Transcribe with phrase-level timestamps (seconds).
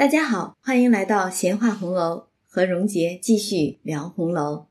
[0.00, 4.64] 大家好，欢迎来到闲话红楼，和荣杰继续聊红楼。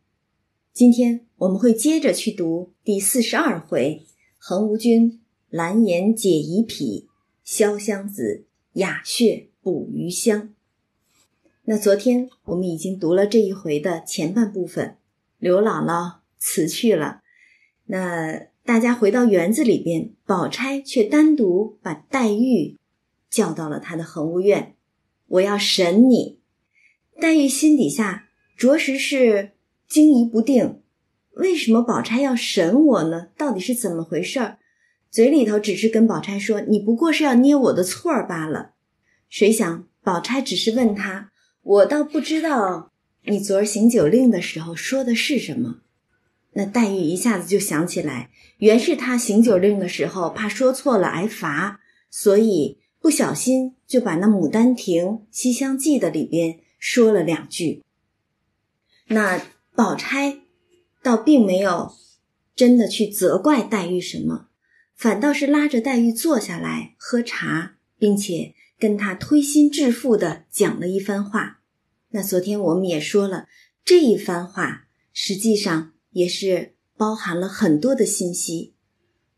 [0.74, 4.08] 今天我们会接着去读第四十二回：
[4.40, 7.08] 横无君蓝颜解疑癖，
[7.46, 10.50] 潇湘子雅血补余香。
[11.66, 14.98] 那昨天我们已经读了这一回的前半部分，
[15.38, 17.22] 刘姥姥辞去了，
[17.86, 22.80] 那大家回到园子里边，宝钗却单独把黛玉
[23.30, 24.76] 叫到了她的恒芜院。
[25.30, 26.40] 我要审你，
[27.22, 29.52] 黛玉心底下着实是
[29.88, 30.82] 惊疑不定。
[31.34, 33.28] 为什么宝钗要审我呢？
[33.38, 34.58] 到底是怎么回事儿？
[35.12, 38.72] 嘴里头只是跟宝钗说：“你不过是要捏我的错儿罢了。”
[39.30, 42.92] 谁想宝钗只是问他：“我倒不知道
[43.26, 45.82] 你昨儿行酒令的时候说的是什么。”
[46.54, 52.79] 那黛玉一下子就想起来，原是他行酒令的时候怕说错了挨罚，所以。
[53.02, 57.84] 不小心就把那《牡丹亭·西厢记》的里边说了两句。
[59.08, 59.42] 那
[59.74, 60.42] 宝钗
[61.02, 61.94] 倒并没有
[62.56, 64.50] 真的去责怪黛玉什么，
[64.96, 71.62] 反倒是拉着黛玉坐下来喝茶，并且跟她推心置腹的讲了一番话。
[72.10, 73.48] 那昨天我们也说了，
[73.86, 78.74] 这一番话实际上也是包含了很多的信息，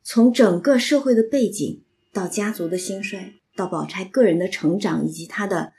[0.04, 3.36] 从整个社会的背景到家族的兴衰。
[3.62, 5.74] 到宝钗个人的成长以及她的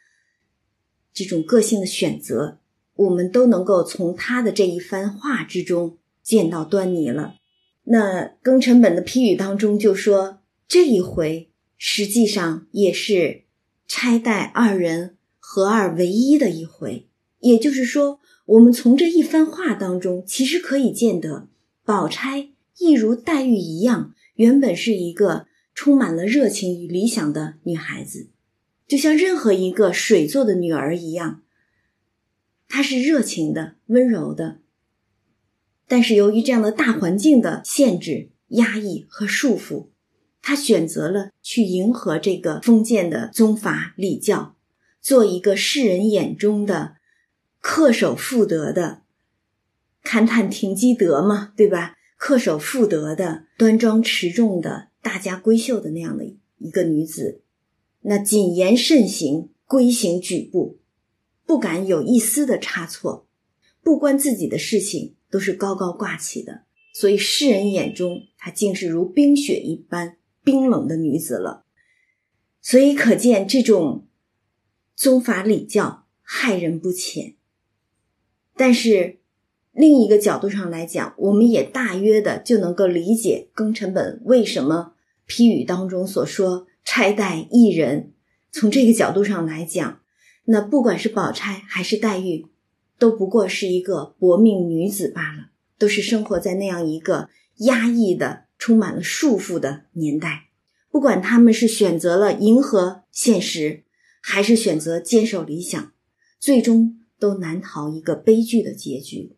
[1.13, 2.61] 这种个性的选择，
[2.95, 7.35] 我们都能够从她的这一番话之中见到端倪了。
[7.83, 10.39] 那庚辰本的批语当中就说，
[10.69, 13.43] 这一回实际上也是
[13.89, 17.09] 钗黛二人合二为一的一回。
[17.41, 21.49] 也就是说，我们从这一番话当中，其实可以见得，
[21.85, 25.49] 宝钗亦如黛玉一样，原本是一个。
[25.75, 28.29] 充满了热情与理想的女孩子，
[28.87, 31.43] 就像任何一个水做的女儿一样，
[32.69, 34.59] 她是热情的、温柔的。
[35.89, 39.89] 但是由于这样的大环境的限制、压抑和束缚，
[40.41, 44.57] 她选择了去迎合这个封建的宗法礼教，
[45.01, 46.97] 做一个世人眼中的
[47.61, 49.03] 恪守妇德的
[50.05, 51.97] 勘探停机德嘛，对吧？
[52.19, 54.92] 恪守妇德的、端庄持重的。
[55.03, 56.25] 大家闺秀的那样的
[56.59, 57.43] 一个女子，
[58.01, 60.79] 那谨言慎行，规行矩步，
[61.45, 63.29] 不敢有一丝的差错，
[63.83, 66.63] 不关自己的事情都是高高挂起的，
[66.95, 71.67] 所以世人眼中她竟是如冰雪一般冰冷的女子了。
[72.61, 74.07] 所以可见这种
[74.95, 77.35] 宗法礼教害人不浅。
[78.55, 79.19] 但是。
[79.73, 84.93] 另一个角度上来讲，我们也大约的就能够理解庚辰本为什么
[85.27, 88.13] 批语当中所说“钗黛一人”。
[88.53, 90.01] 从这个角度上来讲，
[90.45, 92.47] 那不管是宝钗还是黛玉，
[92.99, 95.47] 都不过是一个薄命女子罢了，
[95.79, 97.31] 都是生活在那样一个
[97.61, 100.49] 压抑的、充满了束缚的年代。
[100.91, 103.85] 不管他们是选择了迎合现实，
[104.21, 105.93] 还是选择坚守理想，
[106.39, 109.37] 最终都难逃一个悲剧的结局。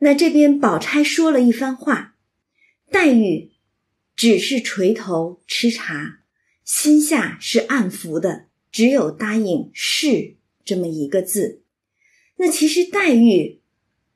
[0.00, 2.14] 那这边宝钗说了一番话，
[2.90, 3.52] 黛玉
[4.16, 6.20] 只是垂头吃茶，
[6.64, 11.62] 心下是暗服的，只有答应是这么一个字。
[12.36, 13.60] 那其实黛玉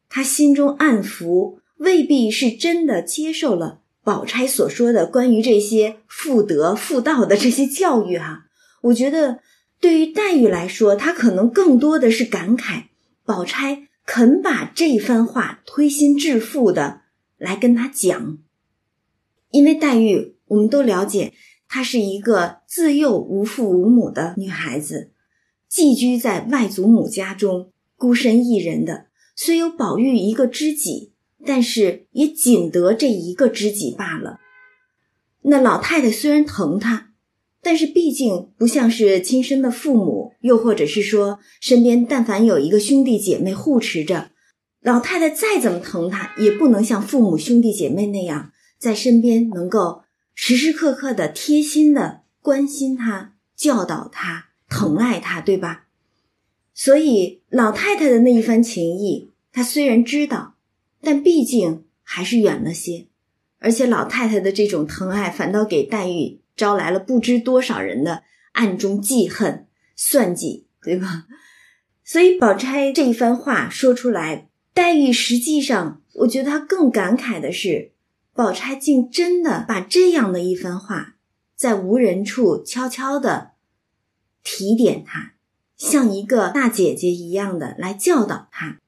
[0.09, 8.47] 她心中暗服，未必是真的接受了宝钗所说的关于这些妇德妇道的这些教育哈。
[8.83, 9.41] 我觉得
[9.81, 12.85] 对于黛玉来说，她可能更多的是感慨
[13.27, 13.89] 宝钗。
[14.07, 17.03] 肯把这番话推心置腹的
[17.39, 18.39] 来跟他讲，
[19.51, 21.33] 因为黛玉我们都了解，
[21.69, 25.11] 她是一个自幼无父无母的女孩子，
[25.69, 29.07] 寄居在外祖母家中，孤身一人的。
[29.35, 31.13] 虽有宝玉一个知己，
[31.45, 34.39] 但是也仅得这一个知己罢了。
[35.43, 37.14] 那老太太虽然疼她。
[37.65, 44.31] 但是毕竟不像是亲生的父母，又或者是说身边但凡有一个兄弟姐妹护持着，
[44.83, 50.03] 老太太再怎么疼她，也不能像父母兄弟姐妹那样在身边能够
[50.35, 55.87] 时时刻刻的贴心的关心她、教导她、疼爱她，对吧？
[56.75, 60.57] 所以老太太的那一番情谊，她虽然知道，
[61.01, 63.07] 但毕竟还是远了些，
[63.59, 66.41] 而且老太太的这种疼爱，反倒给黛玉。
[66.57, 68.23] 招来了不知多少人的
[68.53, 69.67] 暗中记恨、
[69.97, 71.27] 算计，对吧？
[72.05, 77.93] 所以宝钗这一番话说出来，黛玉实际上，我觉得她更感慨的是，
[78.35, 81.15] 宝钗竟真的把这样的一番话，
[81.57, 83.53] 在无人处悄悄的
[84.43, 85.33] 提点她，
[85.77, 88.81] 像一个大姐姐一样的来教导他。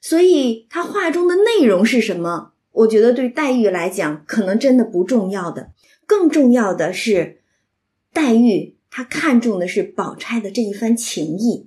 [0.00, 2.52] 所以，他话中的内容是什么？
[2.72, 5.70] 我觉得对黛玉来讲，可能真的不重要的。
[6.06, 7.40] 更重要的是，
[8.12, 11.66] 黛玉她看重的是宝钗的这一番情谊，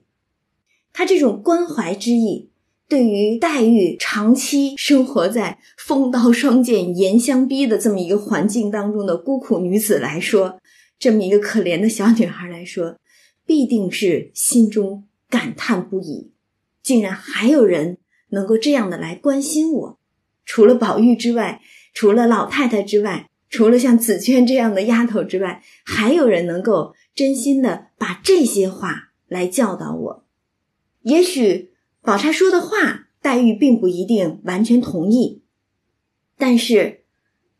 [0.93, 2.49] 她这种关怀之意，
[2.87, 10.59] 对于黛玉长期生活在风刀霜剑严相逼的这么一个环境当中的孤苦女子来说，
[10.97, 12.97] 这么一个可怜的小女孩来说，
[13.45, 16.31] 必定是心中感叹不已。
[16.81, 17.97] 竟然还有人
[18.29, 19.99] 能够这样的来关心我。
[20.45, 21.61] 除了宝玉之外，
[21.93, 30.25] 除了老太太之外，除了像紫娟这样的丫头之外，还有人能够真心的把这些话来教导我。
[31.01, 31.71] 也许
[32.01, 35.43] 宝钗说的话，黛玉并不一定完全同意，
[36.37, 37.05] 但是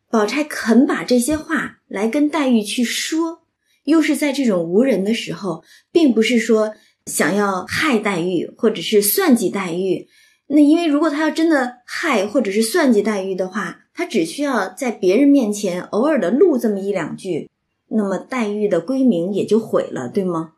[0.09, 3.43] 宝钗肯把这些话来跟黛玉去说，
[3.85, 6.75] 又是在这种无人的时候，并不是说
[7.05, 10.07] 想要害黛玉，或者是算计黛玉。
[10.47, 17.49] 那因为如果他要真的害或者是算计黛玉的话，他只需要在别人面前偶尔的录这么一两句，
[17.89, 20.53] 那么黛玉的闺名也就毁了，对吗？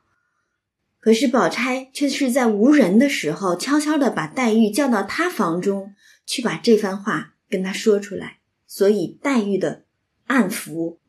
[0.99, 5.93] 可是宝钗却是在无人的时候，悄悄的把黛玉叫到他房中
[6.25, 8.39] 去，把这番话跟他说出来。
[8.67, 9.85] 所以黛玉的
[10.27, 10.99] 暗伏，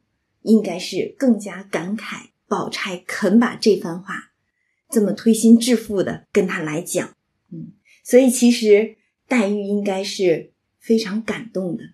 [0.43, 4.31] 应该是更加感慨宝钗肯把这番话
[4.88, 7.11] 这么推心置腹的跟他来讲，
[8.10, 8.96] 所以，其实
[9.28, 11.84] 黛玉应该是非常感动的，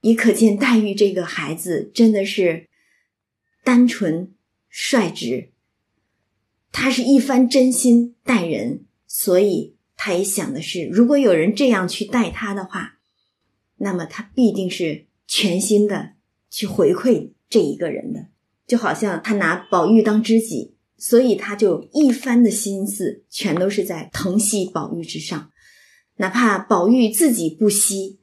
[0.00, 2.70] 也可见黛玉这个孩子真的是
[3.62, 4.32] 单纯
[4.70, 5.50] 率直，
[6.72, 13.00] 他是一番真心待人，所以他也想的是，如果有人这样去待他的话，
[13.76, 16.14] 那么他必定是全心的
[16.48, 18.28] 去回馈这一个人的，
[18.66, 25.50] 就好像他拿宝玉当知己，所以他就一番的心思全都是在疼惜宝玉之上。
[26.18, 28.20] 哪怕宝玉自己不惜，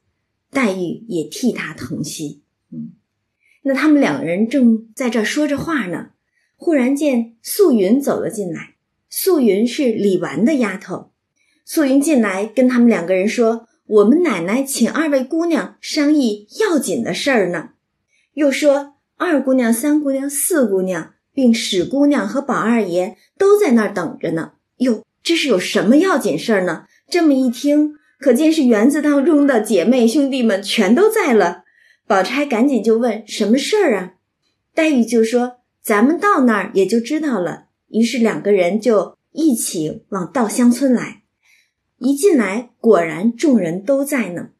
[0.50, 2.42] 黛玉也替他疼惜。
[2.72, 2.92] 嗯，
[3.62, 6.10] 那他们两个人正在这说着话呢，
[6.56, 8.76] 忽然见素云走了进来。
[9.08, 11.10] 素云是李纨的丫头。
[11.64, 17.70] 素云进来跟他们两个人说：“我们奶奶请二位姑娘商议要紧的事儿呢。”
[18.34, 26.84] 又说：“二姑娘、三姑娘、四姑娘，并史姑娘和宝二爷都在那儿等着呢。”哟，这是有什么要紧事儿呢？
[27.08, 31.62] 这么一听，可见是园子当中的姐妹兄弟们全都在了。
[32.06, 34.14] 宝钗赶紧就问：“什么事儿啊？”
[34.74, 41.22] 黛玉就说：“咱们到那儿也就知道了。”于是两个人就一起往稻香村来。
[41.98, 44.50] 一进来，果然众人都在呢。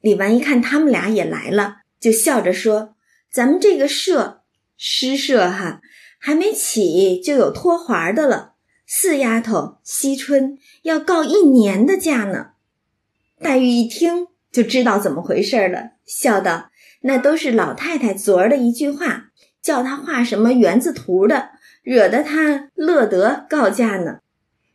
[0.00, 2.94] 李纨一看他们俩也来了，就笑着说
[3.32, 4.42] ：“咱们这个社
[4.76, 5.80] 诗社哈，
[6.18, 8.53] 还没起就有脱环的了。”
[8.86, 12.48] 四丫头惜春要告一年的假呢，
[13.40, 16.70] 黛玉一听就知道怎么回事了，笑道
[17.02, 19.30] ：“那都是老太太昨儿的一句话，
[19.62, 21.50] 叫她画什么园子图的，
[21.82, 24.18] 惹得她乐得告假呢。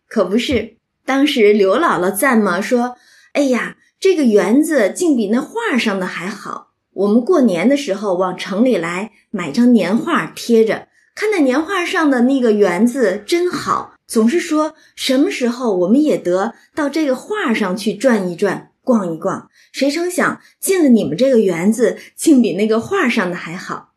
[0.07, 2.95] 可不是，当时刘姥姥赞嘛，说
[3.33, 6.71] ：‘哎呀，这个园子竟比那画上的还好。
[6.93, 19.51] 我们过年的时候往城里来买张年画贴着，看那年画上的那个园子真好。’”总是说什么时候我们也得到这个画上去转一转、逛一逛。
[19.71, 23.93] 谁成想进了你们这个园子，竟比那个画上的还好。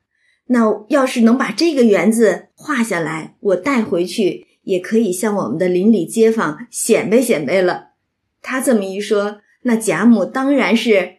[0.49, 7.93] 那要是能把这个园子画下来，我带回去也可以向我们的邻里街坊显摆显摆了。
[8.43, 11.15] 他这么一说，那贾母当然是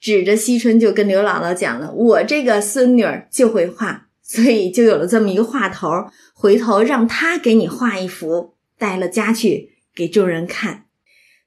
[0.00, 5.88] 指着惜春就跟刘姥姥讲了：“我这个孙女儿就会画。”所以就有了这么一个话头，
[6.32, 10.84] 回头让他给你画一幅，带了家去给众人看。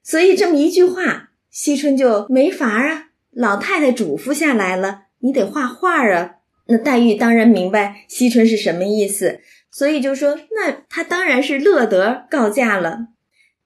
[0.02, 3.08] 所以这么一句话，惜春就没法啊。
[3.32, 6.36] 老太太嘱咐下来了，你得画画啊。
[6.68, 9.40] 那黛玉当然明白惜春是什么意思，
[9.70, 13.08] 所以就说那她当然是乐得告假了。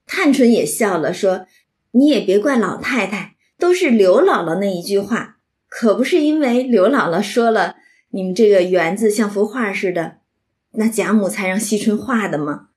[0.07, 1.45] 探春也笑了，说
[1.91, 5.37] 你也别怪老太太，都是刘姥姥那一句话，
[5.69, 7.75] 可不是因为刘姥姥说了。
[8.13, 10.17] 你们这个园子像幅画似的，
[10.73, 12.67] 那贾母才让惜春画的吗？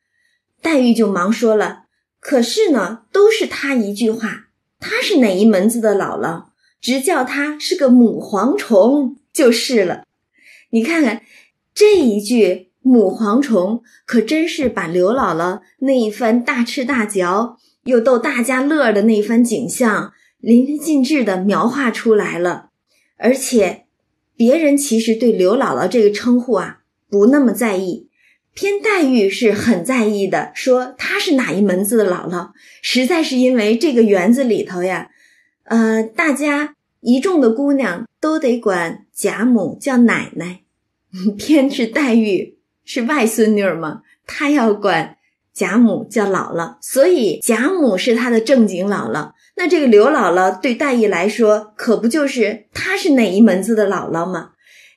[0.62, 1.86] 黛玉就忙说了
[2.20, 4.46] ：“可是呢，都是她一句话，
[4.78, 6.44] 她是哪一门子的姥姥，
[6.80, 10.04] 直叫她是个母蝗虫就是了。
[10.70, 11.22] 你看看
[11.74, 22.70] 这一句母蝗虫，可真是把刘姥姥那一番大吃大嚼又逗大家乐的那番景象淋漓尽致的描画出来了，
[23.16, 23.80] 而且。”
[24.36, 28.08] 别人其实对刘姥姥这个称呼啊不那么在意，
[28.52, 32.50] 偏黛玉是很在意的，说她是哪一门子的姥姥，
[32.82, 35.10] 实在是因为这个园子里头呀，
[35.64, 40.62] 呃，大家一众的姑娘都得管贾母叫奶奶，
[41.38, 45.18] 偏是黛玉是外孙女嘛，她要管
[45.52, 49.33] 贾母叫姥姥，所以贾母是她的正经姥姥。
[49.56, 54.50] 那这个刘姥姥对黛玉来说，可不就是她是哪一门子的姥姥吗？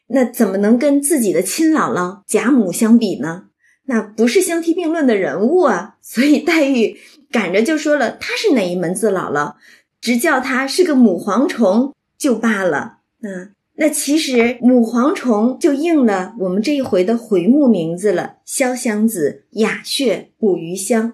[0.07, 3.43] 那怎么能跟自己的亲姥姥贾母相比呢？
[3.85, 5.95] 那不是相提并论的人物啊！
[6.03, 6.97] 所以黛玉
[7.31, 9.53] 赶着就说了，她是哪一门子姥姥，
[10.01, 12.99] 直叫她是个母蝗虫就罢了。
[13.19, 21.13] 那那其实母蝗虫就应了我们这一回的回目名字了：潇湘子，雅谑捕鱼香。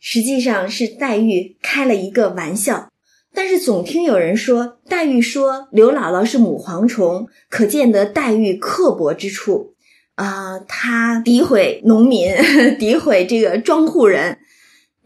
[0.00, 2.88] 实际上是黛玉开了一个玩笑。
[3.32, 9.74] 但是总听有人说，黛玉说刘姥姥是母蝗虫，可见得黛玉刻薄之处
[10.16, 10.58] 啊。
[10.58, 12.32] 她诋毁农民，
[12.80, 14.40] 诋毁这个庄户人。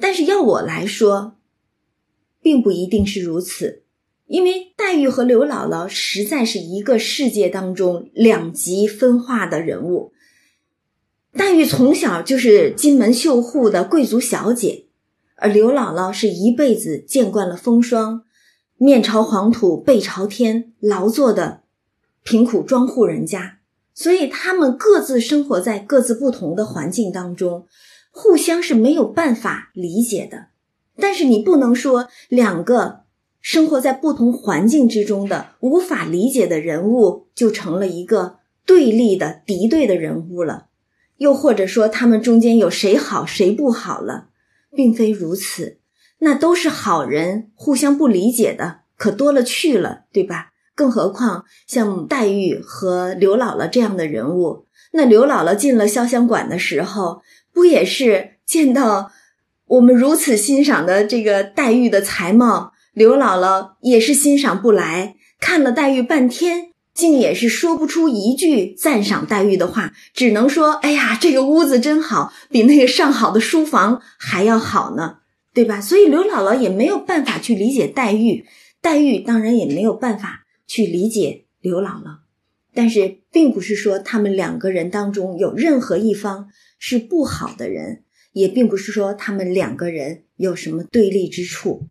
[0.00, 1.36] 但是要我来说，
[2.40, 3.82] 并不一定是如此，
[4.26, 10.12] 因为黛玉和刘姥姥实在是一个世界当中两极分化的人物。
[11.36, 14.83] 黛玉从小就是金门绣户的贵族小姐。
[15.36, 18.22] 而刘姥姥是一辈子见惯了风霜，
[18.76, 21.62] 面朝黄土背朝天劳作的
[22.22, 23.58] 贫苦庄户人家，
[23.92, 27.66] 所以他们各自生活在各自不同的环境当中，
[28.10, 30.46] 互相是没有办法理解的。
[30.96, 33.00] 但是你不能说两个
[33.40, 40.66] 生活在不同环境之中的无法理解的人物就成了一个对立的敌对的人物了，
[41.16, 44.28] 又或者说他们中间有谁好谁不好了。
[44.74, 45.78] 并非如此，
[46.18, 50.50] 那都是好人，互相不理解的可多了去了，对吧？
[50.74, 59.12] 更何况像黛玉和刘姥姥这样的人物，那刘姥姥进了潇湘馆的时候，不也是见到
[59.66, 66.73] 我们如此欣赏的这个黛玉的才貌，刘姥姥也是欣赏不来，看了黛玉半天。
[66.94, 75.18] 竟也是说不出一句赞赏黛玉的话，只能说：“哎呀，这个屋子真好，比那个上好的书房还要好呢，
[75.52, 78.46] 对吧？”所以刘姥姥也没有办法去理解黛玉，
[78.80, 82.18] 黛玉当然也没有办法去理解刘姥姥。
[82.72, 86.48] 但是，并不是说他们两个人当中有任何一方
[86.78, 91.88] 是不好的人，也并不是说他们两个人有什么对立之处。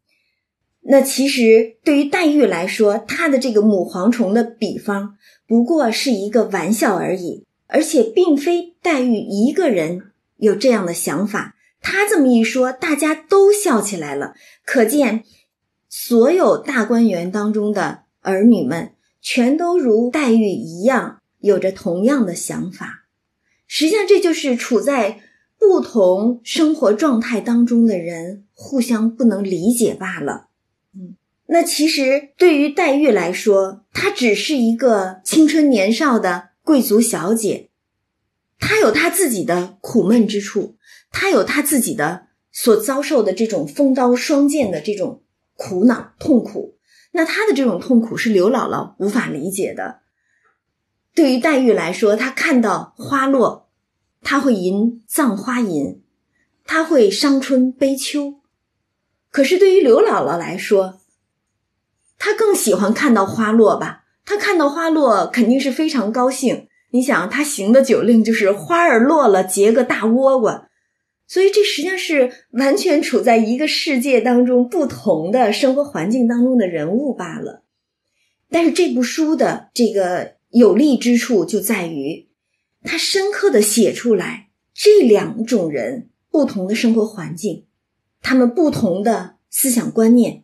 [0.85, 5.15] 那其实对于黛玉来说，她的这个母蝗虫的比方
[5.47, 11.55] 不过是一个玩笑而已，而且并非黛玉一个人有这样的想法。
[11.81, 14.33] 她这么一说，大家都笑起来了，
[14.65, 15.23] 可见
[15.89, 23.05] 所有大观园当中的儿女们全都如黛玉一样有着同样的想法。
[23.67, 25.21] 实际上，这就是处在
[25.57, 30.49] 不同生活状态当中的人互相不能理解罢了。
[31.53, 37.69] 那其实对于黛玉来说，她只是一个青春年少的贵族小姐，
[38.57, 40.77] 她有她自己的苦闷之处，
[41.11, 45.21] 她有她自己的所遭受的这种风刀霜剑的这种
[45.53, 46.79] 苦恼痛苦。
[47.11, 49.99] 那她的这种痛苦是刘姥姥无法理解的。
[51.13, 53.69] 对于黛玉来说，她看到花落，
[54.23, 56.01] 她会吟葬花吟，
[56.65, 58.39] 她会伤春悲秋。
[59.29, 61.01] 可是对于刘姥姥来说，
[62.25, 64.05] 他更喜欢看到花落吧？
[64.23, 66.69] 他看到花落肯定是非常高兴。
[66.91, 70.69] 你想，他行的酒令就是花儿落了结个大倭瓜，
[71.27, 77.65] 所以这实际上是完全处在一个世界当中不同的生活环境当中的人物罢了。
[78.49, 82.29] 但是这部书的这个有利之处就在于，
[82.83, 87.65] 他深刻的写出来这两种人不同的生活环境。
[88.21, 90.42] 他们不同的思想观念，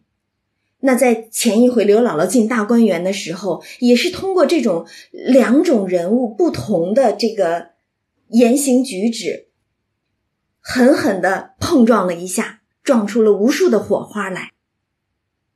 [0.81, 7.69] 那在前一回刘姥姥进大观园的时候，也是通过这种两种人物不同的这个
[8.29, 9.47] 言行举止，
[10.59, 14.51] 狠狠的碰撞了一下，撞出了无数的火花来，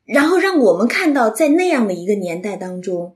[0.05, 3.15] 然后让我们看到，在那样的一个年代当中，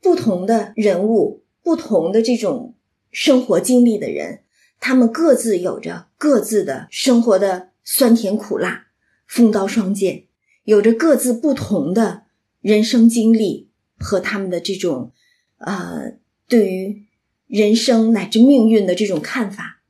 [0.00, 2.74] 不同的人物、不同的这种
[3.10, 4.40] 生活经历的人，
[4.80, 7.70] 他们各自有着各自的生活的。
[7.88, 8.88] 酸甜苦辣，
[9.28, 10.24] 风刀霜剑，
[10.66, 12.24] 有着各自不同的
[12.60, 15.12] 人生经历和他们的这种，
[15.58, 16.14] 呃，
[16.48, 17.04] 对于
[17.46, 19.80] 人生乃至命运的这种看法，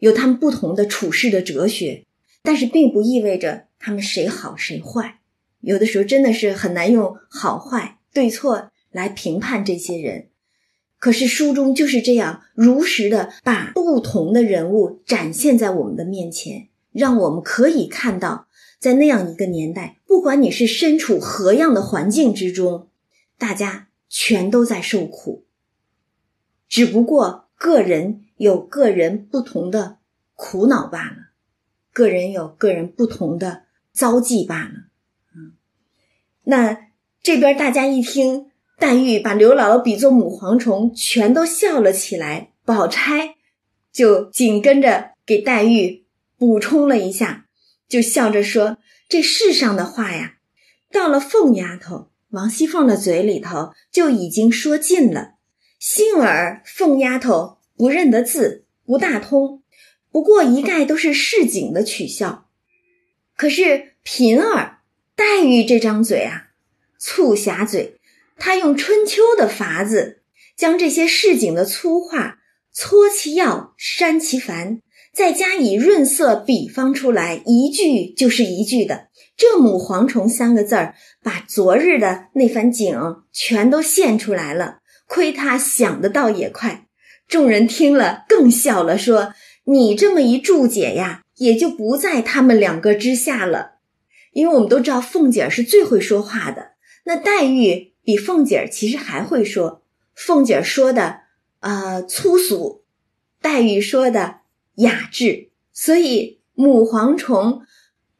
[0.00, 2.04] 有他们不同的处事的哲学，
[2.42, 5.20] 但是并不意味着他们谁好谁坏。
[5.60, 10.28] 有的时候真的是很难用好坏对错来评判这些人。
[10.98, 18.48] 可是书中就是这样如实的把不同的人物展现在我们的面前，让我们可以看到，
[18.80, 22.88] 在那样一个年代，不管你是身处何样的环境之中，
[23.36, 25.44] 大家全都在受苦，
[26.68, 29.98] 只不过个人有个人不同的
[30.34, 31.16] 苦恼罢了，
[31.92, 34.88] 个人有个人不同的遭际罢了。
[35.36, 35.52] 嗯，
[36.44, 36.88] 那
[37.22, 38.46] 这边大家一听。
[38.80, 42.52] 黛玉把刘姥姥比作母蝗虫，全都笑了起来。
[42.64, 43.34] 宝钗
[43.90, 47.46] 就紧跟着给黛玉补充了一下，
[47.88, 50.34] 就笑着说：“这世上的话呀，
[50.92, 55.36] 到了凤丫头王熙凤的嘴里头就已经说尽了。
[55.78, 59.62] 幸而凤丫头不认得字，不大通，
[60.10, 62.48] 不过一概都是市井的取笑。
[63.36, 64.80] 可是平儿、
[65.14, 66.48] 黛玉这张嘴啊，
[66.98, 67.94] 醋匣嘴。”
[68.40, 70.22] 他用春秋的法子，
[70.56, 72.38] 将这些市井的粗话
[72.72, 74.80] 搓其要，删其繁，
[75.18, 79.08] 再加以润色比方出来，一句就是一句的。
[79.36, 80.94] 这“母蝗虫”三个字儿，
[81.24, 82.96] 把昨日的那番景
[83.32, 84.78] 全都现出来了。
[85.08, 86.86] 亏他想的倒也快，
[87.26, 89.34] 众人听了更笑了，说
[89.66, 93.78] ：“你这么一注解呀，也就不在他们两个之下了。
[94.30, 96.74] 因为我们都知道凤姐是最会说话的，
[97.06, 99.82] 那黛玉。”比凤姐儿其实还会说，
[100.14, 101.22] 凤姐儿说的
[101.58, 102.84] 啊粗俗，
[103.42, 104.37] 黛玉说的
[104.78, 107.62] 雅致，所以母蝗虫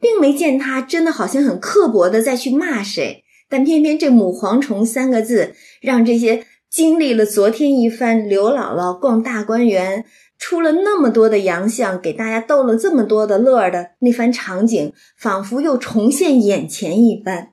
[0.00, 10.04] 并没见他真的好像很刻薄的再去骂谁，但偏偏这母蝗虫三个字，让这些经历了昨天一番刘姥姥逛大观园，
[10.38, 17.52] 出了那么多的洋相，给大家逗了这么多的乐儿的那番场景，仿佛又重现眼前一般。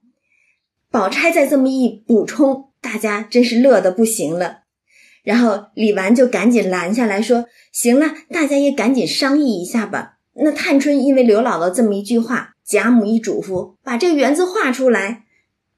[0.91, 4.64] 宝钗再这么一补充，大家真是乐得不行了。
[5.25, 15.23] 然后李纨就赶紧拦下来说：“行了，大家也赶紧商议一下吧。”那探春因为刘姥姥这么一句话，贾母一嘱咐，把这个园子画出来。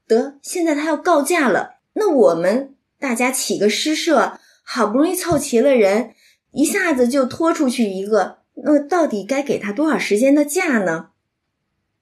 [0.08, 6.12] 得，现在她要告假了，那我们大家起个诗社，好不容易凑齐了人，
[6.52, 11.12] 一下子就拖出去一个，那到底该给他多少时间的假呢？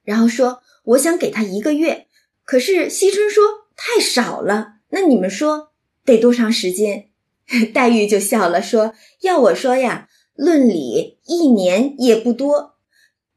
[0.04, 2.06] 然后说：“我想给他一个月。”
[2.44, 3.44] 可是惜春说
[3.76, 5.72] 太少了，那你们说
[6.04, 7.08] 得多长时间？
[7.72, 12.76] 黛玉就笑了，说：“要我说呀，论理一年也不多。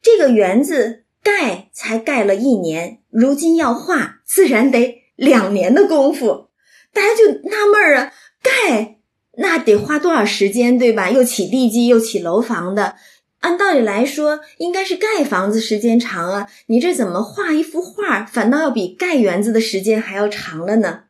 [0.01, 6.49] 这个园子盖才盖了一年，如今要画，自然得两年的功夫。
[6.91, 8.97] 大家就纳闷儿啊，盖
[9.37, 11.09] 那得花多少时间，对吧？
[11.11, 12.95] 又起地基，又起楼房的。”
[13.41, 21.03] 按道理来说，应该是盖房子时间长啊，你这怎么画一幅画，反倒要比盖园子的时间还要长了呢？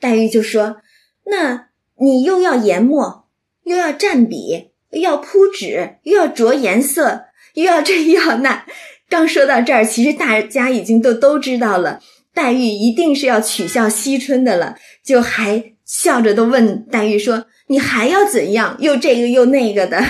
[0.00, 0.78] 黛玉就说
[1.26, 3.26] ：“那你又要研墨，
[3.64, 8.64] 又要蘸笔，又要铺纸，又要着颜色，又要这又要那。
[9.08, 12.00] ”刚说到这儿，其实大家已经都都知道了，
[12.34, 18.76] 黛玉一定是要取笑惜春的了，就还笑着都问黛玉说：“你还要怎样？
[18.80, 20.04] 又这个又那个的。”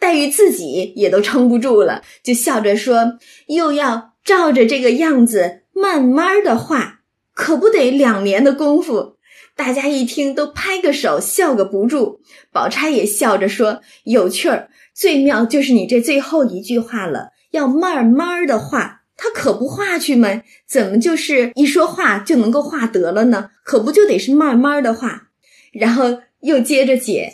[0.00, 7.00] 黛玉自己也都撑不住了，就笑着说：“又要照着这个样子慢慢的画，
[7.34, 9.16] 可不得两年的功夫。”
[9.58, 12.20] 大家一听都拍个手，笑个不住。
[12.52, 19.02] 宝钗也笑着说：“有趣儿，最妙就是你这最后一句话了，要慢慢的画。
[19.16, 20.44] 他可不画去吗？
[20.64, 23.50] 怎么就是一说话就能够画得了呢？
[23.64, 25.30] 可不就得是慢慢的画？”
[25.74, 27.32] 然后又接着解。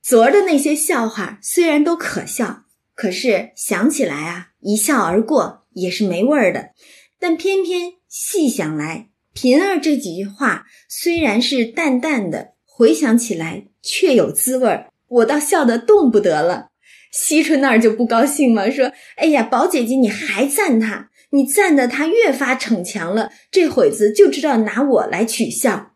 [0.00, 2.62] 昨儿的那些笑话虽然都可笑，
[2.94, 6.70] 可是想起来啊，一笑而过也是没味儿的。
[7.20, 16.68] 但偏偏细想来，平儿这几句话虽然是淡淡的，回想起来却有滋味儿，我倒笑得动不得了。
[17.12, 21.10] 惜春那儿就不高兴嘛，说：“哎呀，宝姐姐，你还赞他？
[21.30, 25.92] 你赞的他越发逞强了，这会子就知道拿我来取笑。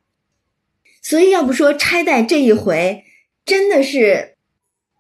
[1.01, 3.05] 所以要不说钗黛这一回。”
[3.47, 4.35] 真的是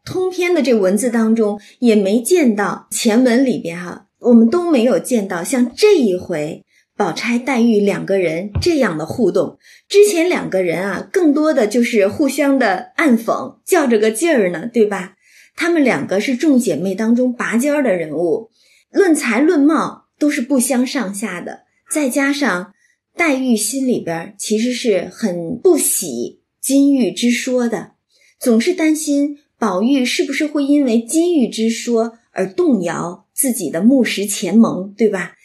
[0.07, 6.65] 通篇的这文字当中也没见到前文里边哈，我们都没有见到像这一回
[6.99, 9.57] 宝钗黛玉两个人这样的互动。
[9.89, 15.15] 之前两个人啊，更多的就是互相的暗讽，较着个劲儿呢，对吧？
[15.55, 18.51] 她们两个是众姐妹当中拔尖儿的人物，
[18.91, 21.61] 论才论貌都是不相上下的。
[21.89, 22.75] 再加上
[23.17, 27.93] 黛玉心里边其实是很不喜金玉之说的。
[28.41, 35.37] 总是担心宝玉是不是会因为金玉之说而动摇自己的木石前盟，对吧？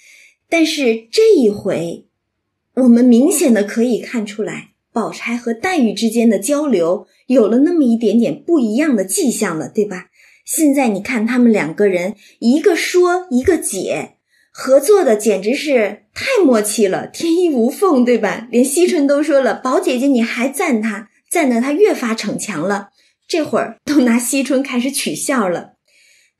[0.54, 2.06] 但是这一回，
[2.76, 10.12] 我们明显的可以看出来，宝钗和黛玉之间的交流有了那么一点点不一样的迹象了，对吧？
[10.46, 14.18] 现在你看他们两个人，一个说一个解，
[14.52, 18.48] 合作的简直是太默契了，天衣无缝，对吧？
[18.52, 22.90] 连惜春都说了：“宝姐姐，你还赞他，赞得他越发逞强了。”
[23.28, 25.74] 这会儿都拿惜春开始取笑了。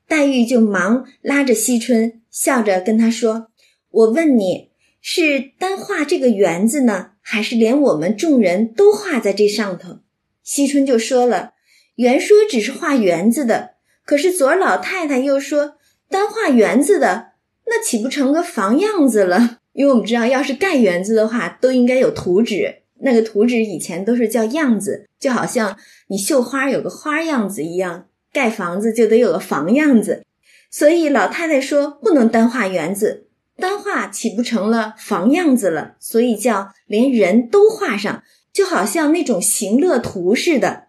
[0.06, 3.48] 黛玉就忙拉着惜春，笑着跟她说
[3.94, 10.00] ：“我问你，是单画这个园子呢，还是连我们众人都画在这上头？”
[10.42, 11.52] 惜春就说了
[11.96, 15.76] ：“原说只是画园子的，可是昨儿老太太又说
[16.08, 17.28] 单画园子的，
[17.66, 19.60] 那岂不成个房样子了？
[19.72, 25.76] 因为我们知道，要是盖园子的话，都应该有图纸，那个图纸以前都是叫样子，就好像
[26.08, 30.24] 你绣花有个花样子一样。”盖房子就得有个房样子，
[30.68, 33.28] 所以老太太说不能单画园子，
[33.64, 35.94] 单画岂不成了房样子了？
[35.98, 38.22] 所以叫连人都画上，
[38.52, 40.88] 就好像那种行乐图似的。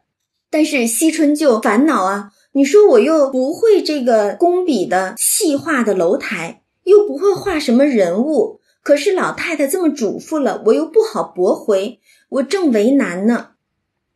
[0.50, 13.52] 但是惜春就烦恼啊，你说我又不会这个工笔的细画的楼台，又不会画什么人物，可是老太太这么嘱咐了，我又不好驳回，我正为难呢。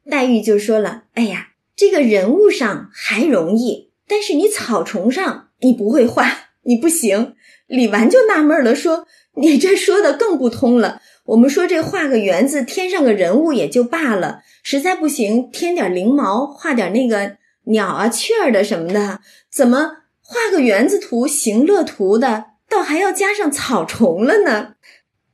[0.10, 1.46] 黛玉就说了：“哎呀。”
[1.80, 7.36] 这个人物上还容易，但是你草丛上你不会画，你不行。
[7.70, 9.06] 李纨就纳闷了，说
[9.40, 11.02] ：“你这说的更不通了。
[11.28, 19.22] 我们说这画个园子，添上个人物也就罢了，实在不行，添点翎毛，画点那个鸟啊、雀儿的什么的。
[19.52, 24.74] 怎么画个园子图、行乐图的，倒还要加上草虫了呢？”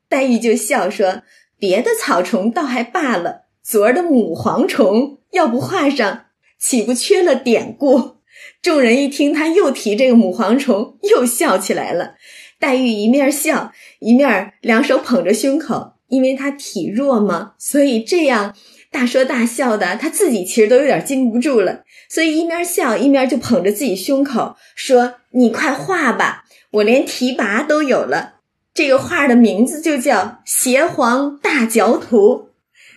[0.07, 1.23] 黛玉就笑说
[1.57, 6.23] ：“别的草虫倒还罢了，昨儿的母蝗虫要不画上。”
[6.57, 8.14] 岂不缺了典故？
[8.61, 12.15] 众人一听他又提这个母蝗虫，又笑起来了。
[12.59, 18.55] 黛玉一面笑，一面两手捧着胸口，因为她体弱嘛，所以这样
[18.91, 21.83] 大说大笑的，她自己其实都有点禁不住了。
[22.09, 28.35] 所以一面笑，一面就捧着自己胸口说：“你快画吧，我连提拔都有了。
[28.73, 32.29] 这个画的名字就叫《邪皇大嚼图》，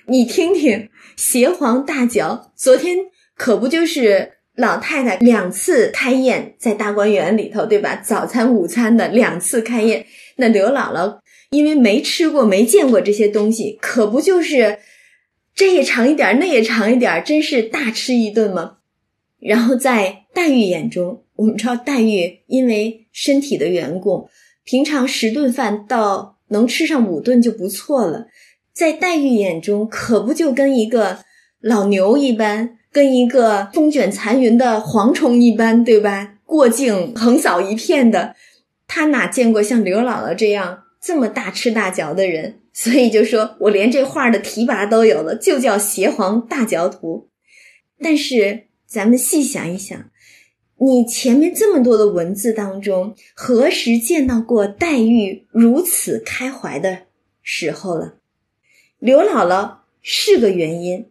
[0.07, 2.96] 你听听，邪皇大嚼，昨天。”
[3.38, 7.94] 可不就是老太太两次开宴在大观园里头，对吧？
[7.94, 14.81] 早餐、午餐的两次开宴，那刘姥姥因为没吃过、没见过这些东西，可不就是
[15.55, 18.79] 这也尝一点，那也尝一点，真是大吃一顿吗？
[19.38, 24.29] 然后在黛玉眼中，我们知道黛玉因为身体的缘故，
[24.64, 28.27] 平常十顿饭到能吃上五顿就不错了，
[28.73, 31.21] 在黛玉眼中，可不就跟一个
[31.61, 32.78] 老牛一般。
[32.99, 36.35] 跟一个风卷残云的蝗虫一般，对吧？
[36.45, 38.35] 过境横扫一片的，
[38.89, 42.59] 他哪见过像刘姥姥这样这么大吃大嚼的人？
[42.73, 47.29] 所以就说我连这画的提拔都有了，就叫邪皇大嚼图。
[48.03, 50.11] 但是咱们细想一想，
[50.79, 57.03] 你前面这么多的文字当中，何时见到过黛玉如此开怀的
[57.45, 58.15] 时候了？
[58.99, 61.07] 刘姥姥是个原因，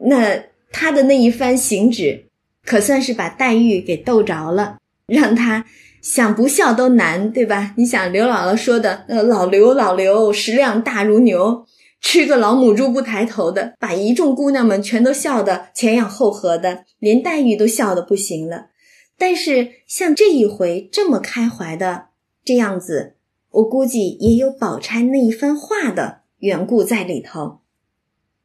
[0.00, 0.50] 那。
[0.72, 2.24] 他的那一番行止，
[2.64, 5.66] 可算是把黛玉给逗着了，让他
[6.00, 7.74] 想不笑都难，对吧？
[7.76, 11.66] 你想刘姥姥说的，呃，老刘老刘食量大如牛，
[12.00, 18.70] 吃个老母猪不抬头的，把一众姑娘们全都笑得前仰后合的，连黛玉都笑得不行了。
[19.18, 22.06] 但是像这一回这么开怀的
[22.44, 23.14] 这样子，
[23.50, 27.60] 我估计也有宝钗那一番话的缘故在里头。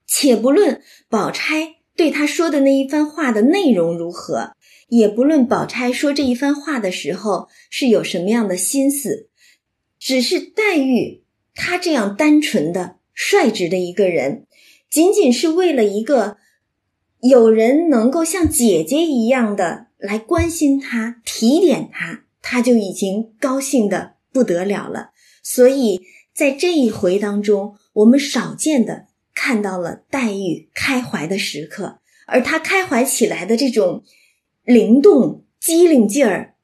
[0.05, 1.76] 且不论宝钗。
[1.97, 4.53] 对他说的那一番话的内容如何，
[4.87, 9.29] 也不论宝钗说这一番话的时候是有什么样的心思，
[9.99, 11.23] 只是黛玉
[11.55, 14.45] 她这样单纯的、率直的一个人，
[14.91, 16.37] 仅仅是为了一个
[17.21, 25.09] 有人能够像姐姐一样的来关心她、提点她，她就已经高兴的不得了了。
[25.41, 29.06] 所以在这一回当中，我们少见的。
[29.39, 34.03] 看到了黛玉开怀的时刻，而她开怀起来的这种
[34.63, 36.55] 灵动机灵劲儿，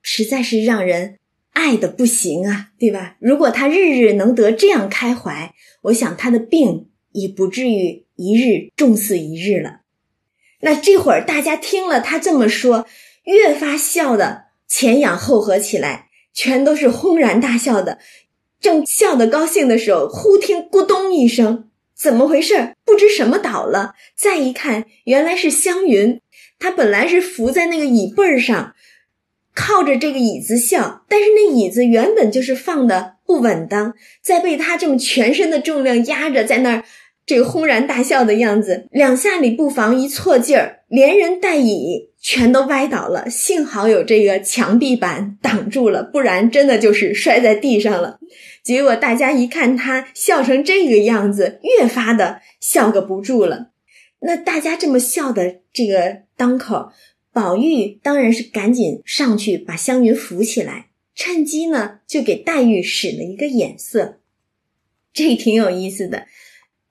[0.00, 1.18] 实在是让人
[1.52, 3.16] 爱的不行啊，对吧？
[3.20, 9.82] 如果她日日能得这样开怀，我想她的病也不至于一日重似一日了。
[10.60, 12.86] 那这会儿大家听了她这么说，
[13.24, 17.98] 越发笑的前仰后合起来，全都是轰然大笑的。
[18.58, 21.68] 正笑得高兴的时候，忽听咕咚一声。
[22.02, 22.74] 怎么回事？
[22.84, 23.94] 不知什么倒了。
[24.16, 26.20] 再一看，原来是湘云。
[26.58, 28.74] 她本来是伏在那个椅背上，
[29.54, 31.04] 靠着这个椅子笑。
[31.08, 36.84] 但是那椅子原本就是放的不稳当，再被她这么全身的重量压着，在那儿，
[37.24, 43.30] 这个轰然大笑的样子，两下里不妨一错劲儿，连人带椅全都歪倒了。
[43.30, 48.18] 幸好有这个墙壁板挡住了，不然真的就是摔在地上了。
[48.62, 53.72] 结果大家一看他笑成这个样子，越发的笑个不住了。
[54.20, 56.92] 那大家这么笑的这个当口，
[57.32, 64.20] 宝玉当然是赶紧上去把湘云扶起来，趁机呢就给黛玉使了一个眼色，
[65.12, 66.26] 这挺有意思的。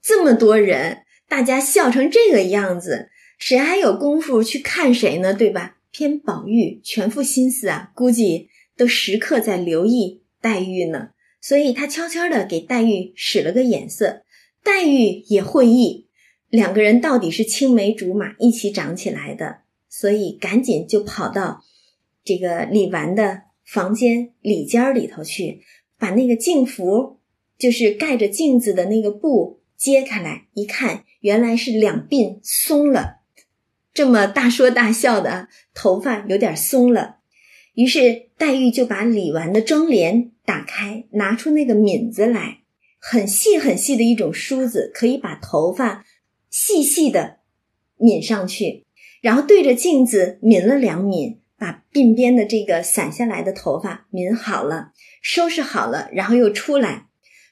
[0.01, 5.33] 这么多人，大家笑成这个样子，谁还有功夫去看谁呢？
[5.33, 5.77] 对吧？
[5.91, 11.11] 偏宝玉全副心思啊，估计都时刻在留意黛玉呢。
[11.41, 14.21] 所以他悄悄的给黛玉使了个眼色，
[14.63, 16.07] 黛玉也会意，
[16.49, 21.63] 两个人到底是青梅竹马一起长起来的，所以赶紧就跑到
[22.23, 25.63] 这个李纨的房间里间里头去，
[25.97, 27.17] 把那个镜符，
[27.57, 29.57] 就是盖着镜子的那个布。
[29.81, 33.21] 揭开来一看，原来是两鬓松了，
[33.91, 37.20] 这么大说大笑的头发有点松了。
[37.73, 42.59] 于是黛玉就把李纨的妆帘打开，拿出那个抿子来，
[42.99, 46.05] 很细很细的一种梳子，可以把头发
[46.49, 47.37] 细细的
[47.97, 48.85] 抿上去，
[49.21, 57.07] 然后对着镜子抿了两抿，把鬓边的这个散下来的头发抿好了，收拾好了，然后又出来。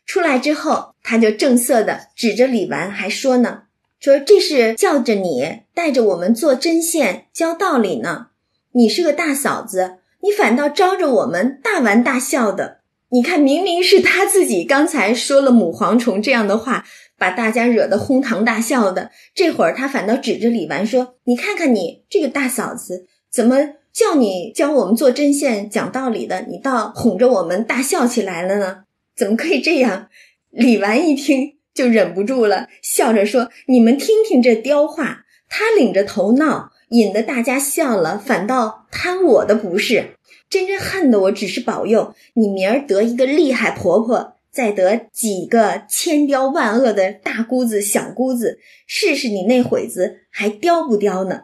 [0.05, 3.65] 出来之后，他就正色的指着李纨，还说呢
[4.01, 8.29] ：“说这是叫着你带着我们做针线教道理呢。
[8.71, 12.79] 你是个大嫂子，你反倒招着我们大玩大笑的。
[13.12, 16.86] 你看，明明是他自己刚才说了母蝗虫这样的话，
[17.17, 19.10] 把大家惹得哄堂大笑的。
[19.34, 23.58] 这会儿他反倒指着李纨说：‘你看看你这个大嫂子，怎么
[23.91, 28.84] 叫你教我们做针线讲道理的，你倒哄着我们大笑起来了呢？’”
[29.17, 30.10] 怎么可以这样？
[30.51, 40.12] 李纨一听就忍不住了，笑着说：“你们听听这刁话，他领着头闹，引得大家笑了，反倒贪我的不是。
[40.49, 51.43] 真真恨得我只是保佑你明儿得一个厉害婆婆，再得几个千刁万恶的大姑子、小姑子，试试你那会子还刁不刁呢？”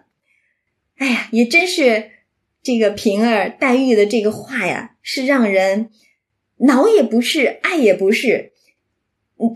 [0.98, 2.12] 哎呀，也真是
[2.64, 5.90] 这个平儿、黛玉的这个话呀，是让人。
[6.60, 8.54] 恼也不是，爱也不是，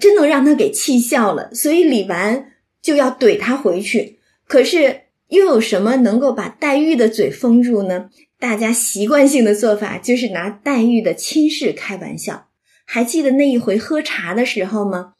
[0.01, 1.49] 真能让他给气笑了。
[1.55, 4.19] 所以李纨就要怼他回去。
[4.45, 8.09] 可是又有什么能够把黛玉的嘴封住呢？
[8.39, 12.47] 大家习惯性的做法就是拿黛玉的亲事开玩笑。
[12.85, 15.13] 还记得那一回喝茶的时候吗？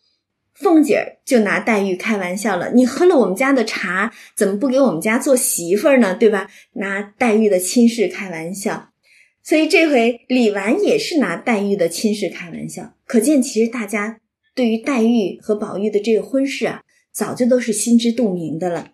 [0.53, 6.15] 凤姐儿就拿黛玉开玩笑了：“你喝了我们家的茶，怎么不给我们家做媳妇儿呢？
[6.15, 8.89] 对吧？”拿黛玉的亲事开玩笑。
[9.41, 14.19] 所以这回李纨也是拿黛玉的亲事开玩笑，可见其实大家
[14.53, 18.91] 对于黛玉和宝玉的这个婚事啊，早就都是心知肚明的了。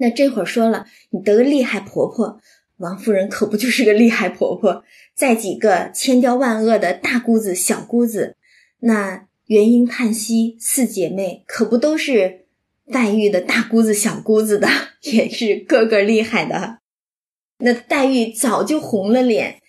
[0.00, 2.40] 那这会儿说了，你得个厉害婆婆，
[2.78, 4.82] 王夫人可不就是个厉害婆婆？
[5.14, 8.36] 再几个千刁万恶的大姑子、小姑子，
[8.80, 12.46] 那元婴、叹息四姐妹可不都是
[12.90, 14.68] 黛玉的大姑子、小姑子的，
[15.12, 16.78] 也是个个厉害的。
[17.58, 19.60] 那黛玉早就红了脸。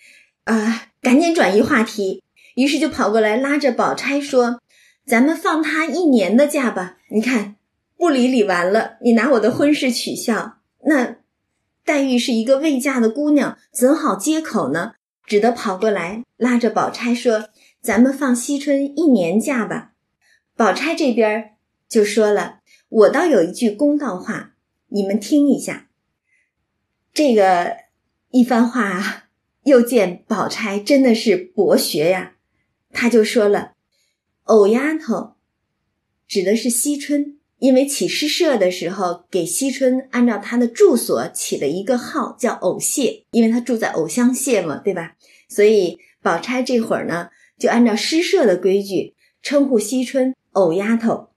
[0.46, 2.24] 啊，赶紧转移话题，
[2.56, 4.60] 于是就跑过来拉着宝钗说
[5.06, 6.98] ：“咱们放他一年的假吧。
[7.12, 7.58] 你看，
[8.02, 11.18] 不理理完了，你拿我的婚事取笑，那
[11.86, 14.94] 黛玉是一个未嫁的姑娘，怎好接口呢？
[15.24, 19.92] 只得跑过来拉着宝钗说：‘咱们放惜春一年假吧。’
[20.58, 21.52] 宝钗这边
[21.88, 24.56] 就说了：‘我倒有一句公道话，
[24.88, 25.88] 你们听一下。’
[27.14, 27.78] 这个
[28.32, 29.26] 一番话啊。”
[29.66, 32.34] 又见宝钗真的是博学呀，
[32.92, 33.74] 他就说了
[34.46, 35.36] ：“藕丫头，
[36.28, 45.14] 指的是惜春，因为起诗社的时候给惜春按照她的住所起了一个号叫藕榭，因为她住在藕香榭嘛，对吧？
[45.48, 51.30] 所以宝钗这会儿呢，就按照诗社的规矩称呼惜春藕丫头，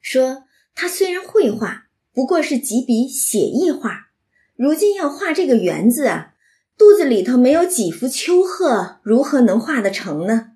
[0.00, 0.44] 说
[0.74, 4.08] 她虽然会画，不过是几笔写意画，
[4.56, 6.32] 如今要画这个园子啊。”
[6.78, 10.52] 肚子里头没有几幅秋壑，如何能画得成呢？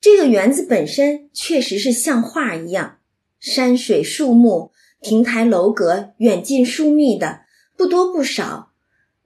[0.00, 2.97] 这个园子本身确实是像画一样，
[3.38, 7.40] 山水树木、亭台楼阁，远近疏密的
[7.76, 8.72] 不多不少。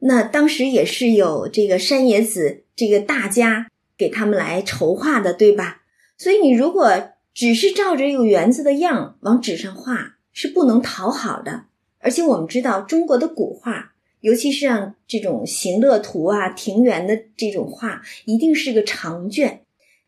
[0.01, 5.83] 那当时也是有这个山野子这个大家给他们来筹划的，对吧？
[6.19, 11.65] 所以你如果只是照着这个园子的样往纸上画，是不能讨好的。
[12.01, 13.91] 而且我们知道中国的古画。
[14.21, 19.63] 尤其是像这种行乐图啊、庭园的这种画，一定是个长卷。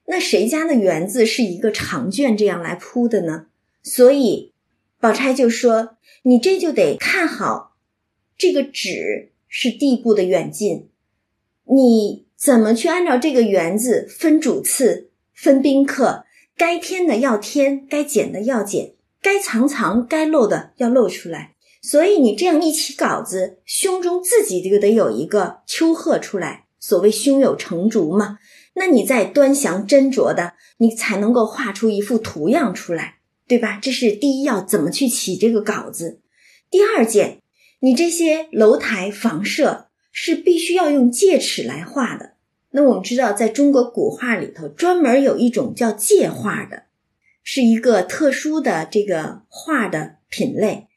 [0.06, 3.46] 那谁家的园子是一个长卷这样来铺的呢？
[3.84, 4.54] 所以
[4.98, 7.76] 宝钗就说：“你这就得看好
[8.38, 10.88] 这个纸是地步的远近，
[11.64, 16.24] 你怎么去按照这个园子分主次、分宾客，
[16.56, 21.54] 该添的要添，该减的要减，该藏藏，该露的要露出来。
[21.82, 26.64] 所以你这样一起稿子，胸中自己就得有一个丘壑出来。
[26.80, 28.38] 所谓胸有成竹嘛，
[28.74, 33.78] 那你再端详斟酌的，你才能够画出一幅图样出来。”对吧？
[33.82, 36.20] 这是第一要怎么去起这个稿子。
[36.70, 37.42] 第二件，
[37.80, 42.34] 你这些楼台房舍是必须要用戒尺来画的。
[42.70, 46.84] 那我们知道，在中国古画里头，专门有一种叫戒画的，
[47.42, 50.88] 是一个特殊的这个画的品类。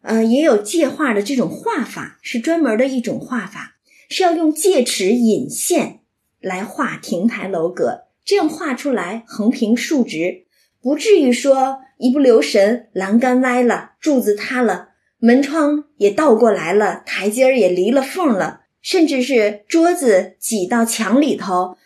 [0.00, 3.76] 呃，也有戒画的这种画法，是专门的一种画法，
[4.08, 6.00] 是要用戒尺引线
[6.40, 10.46] 来画亭台楼阁，这样画出来横平竖直。
[10.80, 21.76] 不至于说一不留神栏杆歪了，柱子塌了，门窗也倒过来了，台阶儿也离了缝了，甚至是桌子挤到墙里头，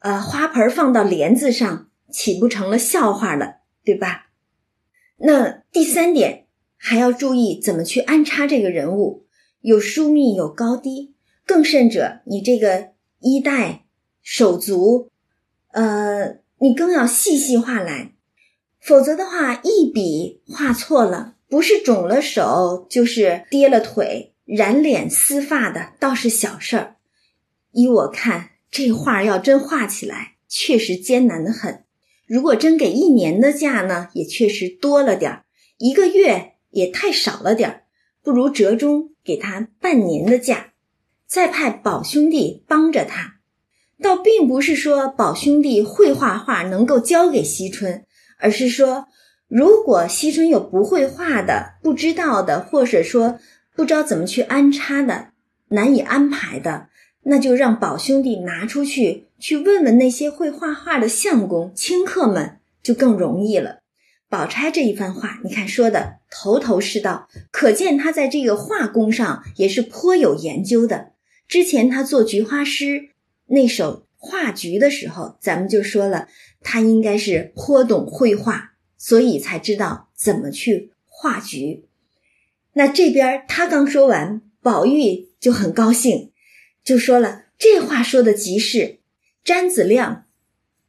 [0.00, 4.26] 呃，花盆放到帘子上，岂不成了笑话了，对吧？
[5.16, 9.26] 那第三点还要注意怎么去安插这个人物，
[9.60, 11.14] 有疏密，有高低，
[11.46, 13.84] 更甚者，你这个衣带
[14.20, 15.10] 手足，
[15.72, 18.12] 呃，你更要细细画来。
[18.82, 26.96] 否则的话，一笔画错了，不是肿了手，就是跌了腿，染脸撕发的，倒是小事儿。
[27.70, 31.84] 依我看，这画要真画起来，确实艰难的很。
[32.26, 35.44] 如果真给一年的假呢，也确实多了点儿；
[35.78, 37.82] 一个月也太少了点儿，
[38.20, 40.72] 不如折中给他半年的假，
[41.28, 43.34] 再派宝兄弟帮着他。
[44.02, 48.04] 倒并不是说宝兄弟会画画，能够教给惜春。
[48.42, 49.06] 而是说，
[49.46, 53.38] 如果惜春有不会画的、不知道的，或者说
[53.76, 55.28] 不知道怎么去安插的、
[55.68, 56.88] 难以安排的，
[57.22, 63.78] 那就让宝兄弟拿出去去问问那些会画画的相公、清客们，就更容易了。
[64.28, 71.12] 宝钗这一番话，你看说的头头是道，可见他在这个画工上也是颇有研究的。
[71.46, 73.10] 之前他做菊花诗
[73.46, 76.26] 那首画菊的时候，咱们就说了。
[76.62, 81.84] 他应该是颇懂绘画，所以才知道怎么去画菊。
[82.74, 86.32] 那这边他刚说完，宝玉就很高兴，
[86.82, 89.00] 就说了：“这话说的极是。”
[89.44, 90.26] 詹子亮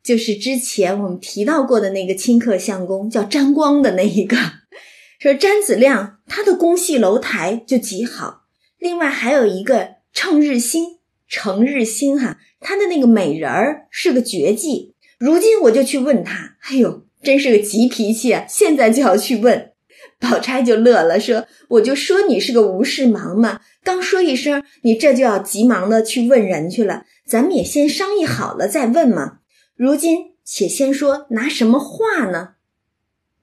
[0.03, 4.37] 就是之前我们提到过的那个清客相公，叫詹光的那一个。
[5.19, 8.43] 说詹子亮他的宫戏楼台就极好，
[8.77, 14.92] 另外还有一个程日新，程日新哈，他的那个美人儿是个绝技。
[15.23, 18.43] 如今我就去问他，哎呦，真是个急脾气啊！
[18.45, 19.71] 现在就要去问，
[20.19, 21.47] 宝钗就乐了，说
[21.79, 27.05] ：“我就说你是个无事忙嘛，刚说一声，你这就要急忙的去问人去了。
[27.25, 29.37] 咱们也先商议好了再问嘛。
[29.77, 32.55] 如今且先说拿什么画呢？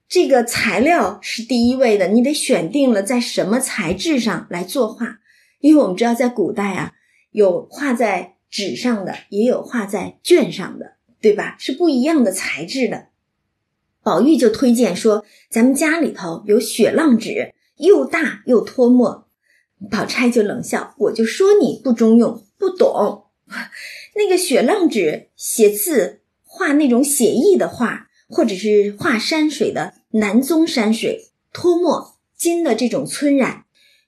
[0.07, 5.21] 这个材料是第一位的，你得选定了在什么材质上来作画，
[5.61, 6.93] 因为我们知道在古代啊，
[7.31, 11.57] 有画在纸上的，也有画在卷上的。”对吧？
[11.59, 13.09] 是不一样的材质的。
[14.03, 19.29] 宝玉就推荐说：“咱们家里头有雪浪纸，又大又脱墨。”
[19.91, 23.27] 宝钗就冷笑：“我就说你不中用，不懂。
[24.17, 33.65] 那个雪浪纸写字画那种写意的画，或者是画山水的南宗山水，脱墨金的这种皴染。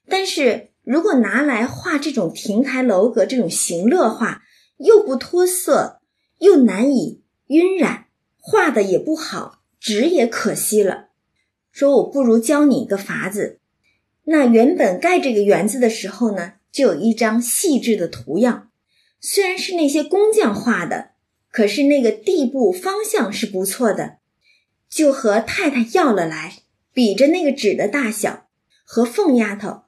[0.08, 4.42] 但是如果拿来画这种亭台楼阁这种行乐画，
[4.78, 5.98] 又不脱色。”
[6.42, 11.10] 又难以晕染，画的也不好，纸也可惜了。
[11.70, 13.60] 说我不如教你一个法子。
[14.24, 18.70] 那原本盖这个园子的时候呢，就有一张细致的图样，
[19.20, 21.10] 虽然是那些工匠画的，
[21.52, 24.16] 可是那个地步方向是不错的。
[24.88, 26.56] 就和太太要了来，
[26.92, 28.48] 比着那个纸的大小，
[28.84, 29.82] 和凤丫头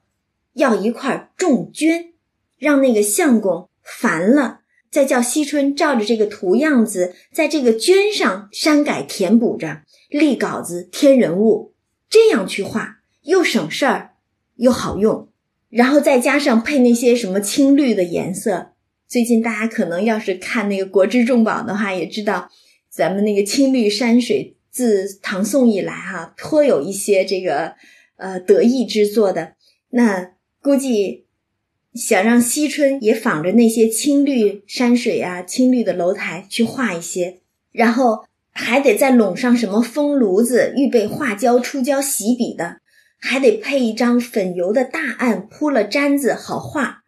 [0.53, 2.13] 要一块重绢，
[2.57, 4.61] 让那个相公烦了。
[4.95, 11.73] 再叫惜春照着这个图样子，在这个绢上删改填补着，立稿子添人物，
[12.09, 14.11] 这样去画又省事儿
[14.55, 15.27] 又好用。
[15.67, 18.71] 然后再加上配那些什么青绿的颜色。
[19.05, 22.49] 最近大家可能要是看那个《国之重宝》的话，也知道
[22.89, 27.73] 咱们那个青绿山水自唐宋以来哈，颇有一些这个
[28.15, 29.55] 呃得意之作的。
[29.89, 30.31] 那
[30.61, 31.24] 估计。
[31.95, 37.39] 想让惜春也仿着那些青绿山水啊、青绿的楼台去画一些，
[37.71, 42.81] 然后还得再拢上什么风炉子，预备画胶、出胶、洗笔的。
[43.17, 47.03] 还得配一张粉油的大案，铺了毡子好画。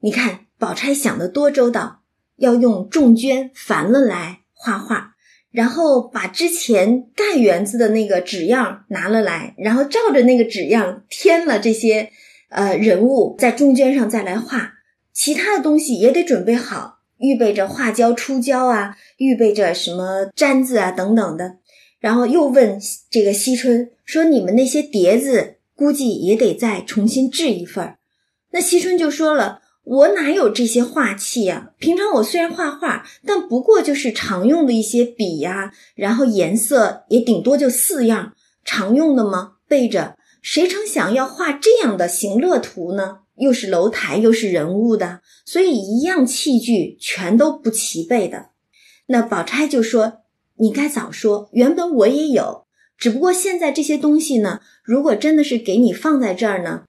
[0.00, 2.00] 你看，宝钗想的多周到，
[2.36, 5.14] 要用重绢烦了来画画，
[5.50, 12.10] 然后把之前盖园子的那个纸样拿了来，然后照着那个纸样添了这些
[12.48, 14.74] 呃人物，在中间上再来画，
[15.12, 21.56] 其他的东西也得准备好，预备着画胶、出胶啊，预备着什么粘子啊等等的。
[21.98, 22.78] 然后又问
[23.10, 27.98] 这个惜春说：“你们那些碟子，估计也得再重新制一份儿。”
[28.52, 31.70] 那惜春就说了：“我哪有这些画器呀？
[31.78, 38.34] 平常我虽然画画，但不过就是常用的一些笔呀，然后颜色也顶多就四样，
[38.64, 39.54] 常用的吗？
[39.66, 40.16] 备着。
[40.42, 43.20] 谁成想要画这样的行乐图呢？
[43.36, 48.50] 又是楼台，又是人物的，所以一样器具全都不齐备的。”
[49.08, 50.18] 那宝钗就说。
[50.58, 52.64] 你该早说，原本我也有，
[52.96, 56.84] 只不过现在这些东西呢，如果真的是给你放在这儿呢，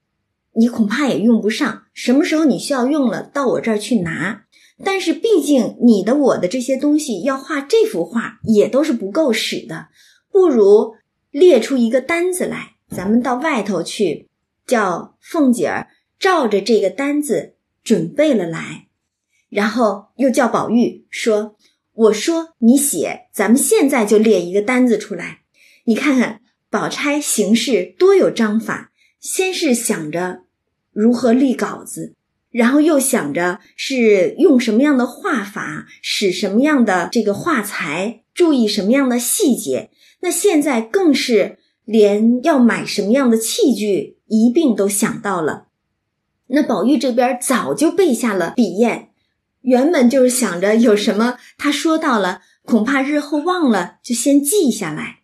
[0.54, 1.82] 你恐怕也用不上。
[1.92, 4.44] 什么时候你需要用了，到我这儿去拿。
[4.82, 9.88] 但是毕竟你的我的这些东西要画这幅画，也都是不够使的，
[10.32, 10.94] 不如
[11.30, 14.28] 列出一个单子来，咱们到外头去，
[14.66, 18.88] 叫凤姐儿照着这个单子准备了来，
[19.48, 21.56] 然后又叫宝玉说。
[21.92, 25.40] 我说你写，咱们现在就列一个单子出来。
[25.86, 28.92] 你看看，宝钗行事多有章法。
[29.18, 30.42] 先是想着
[30.92, 32.14] 如何立稿子，
[32.52, 39.90] 然后又想着是用什么样的画法，使什么样的这个画材，注意什么样的细节。
[40.20, 41.58] 那现在更是
[41.88, 45.68] 连要买什么样的器具一并都想到了。
[46.48, 49.08] 那宝玉这边早就备下了笔砚。
[49.62, 55.20] 原本就是想着有什么他说到了，恐怕日后忘了，就先记下来。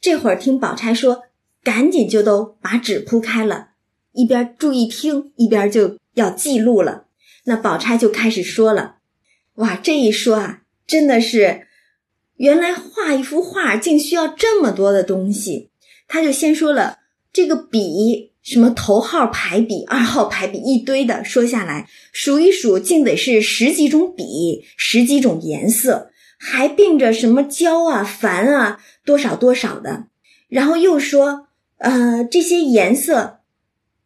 [0.00, 1.22] 这会儿听宝钗说，
[1.62, 3.68] 赶紧就都把纸铺开了，
[4.10, 7.04] 一边注意听，一边就要记录了。
[7.44, 8.96] 那宝钗就开始说了
[9.62, 11.68] ：“哇，这一说啊，真的是，
[12.34, 15.69] 原来画一幅画竟需要这么多的东西。”
[16.10, 16.98] 他就先说了
[17.32, 18.28] 这个笔。
[18.42, 30.06] 什么头号排比、二号排比一堆的说下来，数一数，竟得是十几种笔，十几种颜色，还并着什么胶啊、矾啊，多少多少的。
[30.48, 33.40] 然后又说，呃，这些颜色，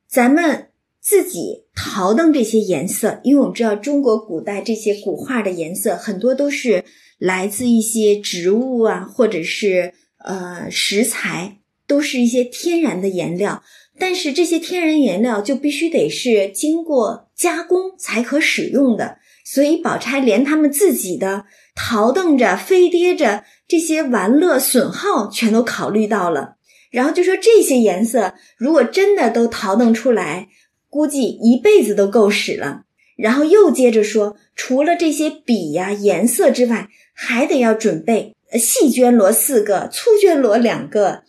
[0.08, 0.66] 咱们
[1.00, 6.84] 自己淘登这些颜色，因为我们知道中国古代这些古画的颜色很多都是
[7.18, 11.58] 来自一些植物啊，或者是呃食材，
[11.94, 13.62] 都是一些天然的颜料。
[13.96, 21.44] 但是这些天然颜料就必须得是经过加工才可使用的，所以宝钗连他们自己的
[21.76, 26.56] 淘蹬着、飞跌着这些玩乐损耗全都考虑到了。
[26.90, 30.48] 然后就说这些颜色如果真的都淘蹬出来，
[30.90, 32.82] 估计一辈子都够使了。
[33.16, 41.22] 然后又接着说，除了这些笔呀、颜色之外，还得要准备细绢罗四个，粗绢罗两个。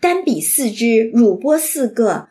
[0.00, 2.28] 单笔四支，乳钵四个，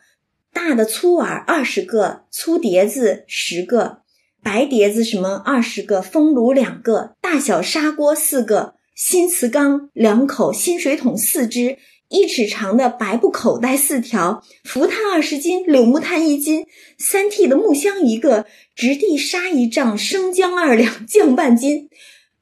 [0.52, 3.98] 大的粗碗二十个，粗碟子十个，
[4.42, 16.66] 白碟子什么二十个，风炉两个，大小砂锅四个，新瓷缸两口，新水桶四只，一尺长的白布口袋四条，福炭二十斤，柳木炭一斤，
[16.98, 21.88] 三屉的木箱一个，直地沙一丈，生姜二两，酱半斤。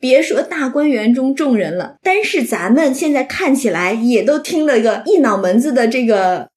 [0.00, 6.50] 别说大观园中众人了，单是咱们现在看起来也都听了个一脑门子的这个，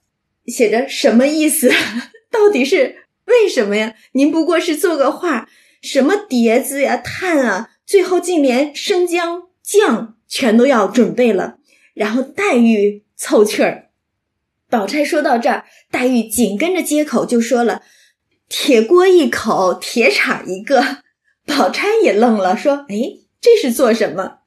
[0.45, 1.71] 写着什么意思？
[2.29, 3.95] 到底是为什么呀？
[4.13, 5.49] 您不过是做个画，
[5.81, 11.57] 什么碟子呀、炭啊，最后竟连生姜、酱全都要准备了。
[11.93, 13.89] 然后黛玉凑趣儿，
[14.69, 17.81] 宝钗说到这儿，黛玉紧跟着接口就说了
[18.47, 20.99] ：“铁锅一口，铁铲一个。
[21.45, 24.37] ”宝钗也愣了，说：“哎。”这是做什么？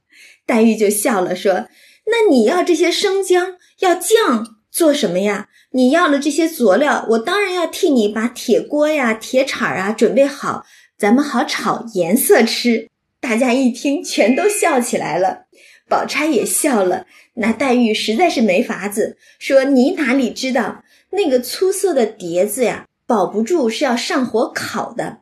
[0.46, 1.66] 黛玉就笑了，说
[2.06, 5.48] ：“那你要这些生姜，要酱做什么呀？
[5.72, 10.64] 你要了这些佐料，我当然要替你把铁锅呀、铁铲啊准备好，
[10.96, 12.88] 咱们好炒颜色吃。”
[13.20, 15.46] 大家一听，全都笑起来了。
[15.88, 17.06] 宝钗也笑了。
[17.36, 25.20] 那黛玉实在是没法子，说：“你哪里知道那个粗色的碟子呀，保不住是要上火烤的。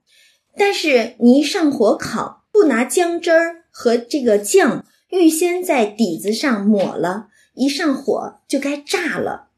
[0.57, 9.49] 但是你一上火烤，不拿姜汁儿。”和这个酱预先在底子上抹了，一上火就该炸了。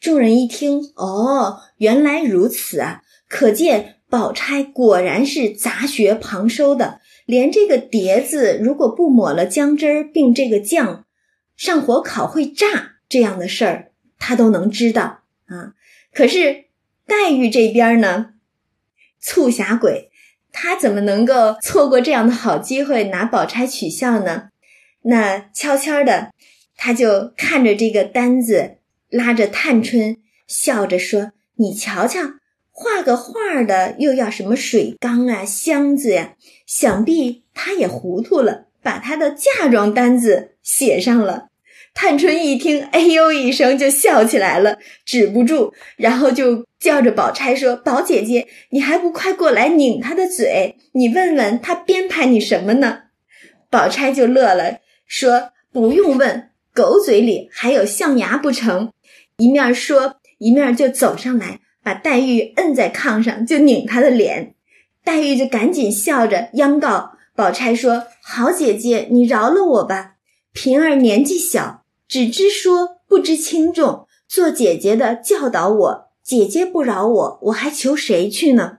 [0.00, 3.02] 众人一听，哦，原来如此啊！
[3.28, 11.04] 可见宝钗果然是杂学旁收的，连这个碟子如果不抹了姜汁儿，并这个酱
[11.54, 15.20] 上火烤会炸这样的事儿，她都能知道。
[15.48, 15.74] 啊。
[16.14, 16.64] 可是
[17.06, 18.30] 黛玉这边呢，
[19.20, 20.10] 促狭鬼，
[20.58, 24.48] 他怎么能够错过这样的好机会拿宝钗取笑呢？
[25.02, 26.32] 那悄悄的，
[26.78, 28.78] 他就看着这个单子，
[29.10, 32.20] 拉着探春，笑着说：“你瞧瞧。”
[32.72, 36.32] 画个画的又要什么水缸啊、箱子呀？
[36.66, 41.48] 想必他也糊涂了，把他的嫁妆单子写上了。
[41.98, 50.76] 探春一听，哎呦一声就笑起来了，止不住，然后就叫着宝钗说：“宝姐姐，你还不快过来拧他的嘴？
[50.92, 52.98] 你问问他编排你什么呢？”
[53.70, 58.92] 宝钗就乐了，说：“不用问，狗嘴里还有象牙不成？”
[59.38, 61.60] 一面说，一面就走上来。
[61.82, 64.54] 把黛玉摁在炕上，就拧她的脸，
[65.02, 70.16] 黛玉就赶紧笑着央告宝钗说：“好姐姐，你饶了我吧。
[70.52, 78.78] 平儿年纪小，只知说不知轻重，做姐姐的教导我，姐姐不饶我，我还求谁去呢？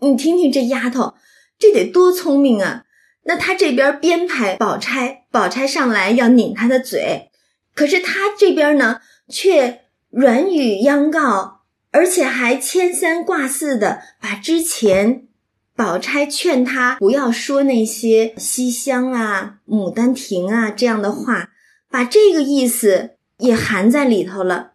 [0.00, 1.14] 你听听这丫头，
[1.58, 2.84] 这得多聪明啊！
[3.24, 7.30] 那她这边编排宝钗，宝钗上来要拧她的嘴，
[7.74, 11.56] 可是她这边呢，却软语央告。”
[11.90, 15.26] 而且还牵三挂四的把之前
[15.74, 21.48] 宝钗劝他不要说那些西厢啊、牡丹亭啊这样的话，
[21.90, 24.72] 把这个意思也含在里头了。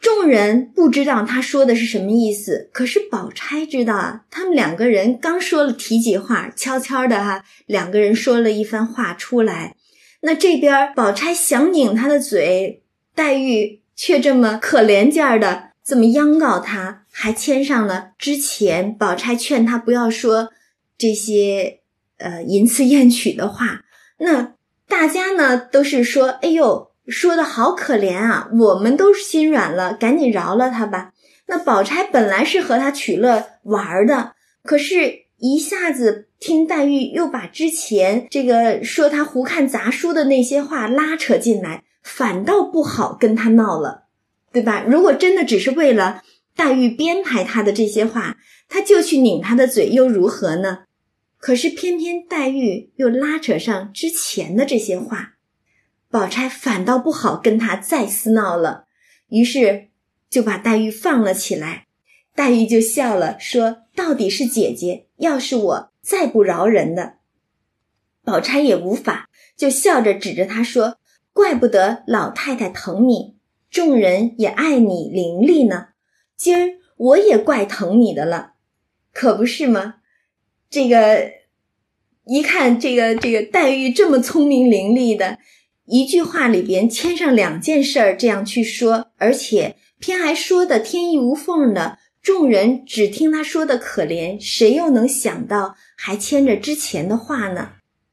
[0.00, 4.24] 众人不知道他说的是什么意思，可是宝钗知道啊。
[4.30, 9.76] 他们两个人刚说了提几话，悄悄的哈，两个人说了一番话出来。
[10.22, 12.82] 那这边宝钗想拧他的嘴，
[13.14, 15.70] 黛玉却这么可怜劲儿的。
[15.84, 20.52] 这么央告他，还签上了之前宝钗劝他不要说
[20.98, 21.80] 这些
[22.18, 23.82] 呃淫词艳曲的话。
[24.18, 24.54] 那
[24.92, 31.12] 大家呢都是说：“哎呦，说的好可怜啊！”我们都心软了，赶紧饶了他吧。
[31.46, 44.08] 那宝钗本来是和他取乐玩的，可是一下子听黛玉又把之前这个说他胡看杂书的那些话拉扯进来，反倒不好跟他闹了。
[44.52, 44.84] 对吧？
[44.86, 46.22] 如果真的只是为了
[46.54, 48.36] 黛玉编排他的这些话，
[48.68, 50.80] 他就去拧他的嘴又如何呢？
[51.42, 55.34] 可是偏偏黛玉又拉扯上之前的这些话，
[56.08, 58.84] 宝钗反倒不好跟他再厮闹了，
[59.28, 59.88] 于是
[60.30, 61.88] 就把黛玉放了起来。
[62.36, 67.14] 黛玉就笑了，说：“到底是姐姐，要是我再不饶人的，
[68.22, 70.98] 宝钗也无法，就笑着指着他说
[71.34, 73.36] ：‘怪不得老太太疼你。’”
[73.68, 75.88] 众人也爱你伶俐呢，
[76.36, 78.52] 今儿我也怪疼你的了，
[79.12, 79.96] 可不是吗？
[80.72, 81.30] 这个
[82.24, 85.36] 一看，这个这个黛玉这么聪明伶俐的，
[85.84, 97.72] 一句话里边牵上两件事儿，这样去说，而且偏还说的天衣无缝的，众人只听他说的可怜，谁又能想到还牵着之前的话呢？